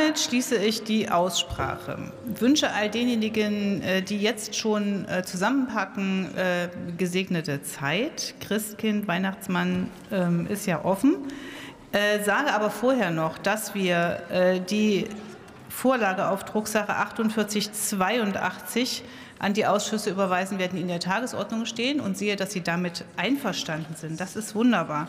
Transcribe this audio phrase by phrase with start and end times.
[0.00, 2.10] Damit schließe ich die Aussprache.
[2.24, 8.34] Wünsche all denjenigen, äh, die jetzt schon äh, zusammenpacken, äh, gesegnete Zeit.
[8.40, 11.16] Christkind, Weihnachtsmann ähm, ist ja offen.
[12.24, 15.08] Sage aber vorher noch, dass wir die
[15.68, 19.02] Vorlage auf Drucksache 4882
[19.40, 23.04] an die Ausschüsse überweisen werden, die in der Tagesordnung stehen und sehe, dass Sie damit
[23.16, 24.20] einverstanden sind.
[24.20, 25.08] Das ist wunderbar.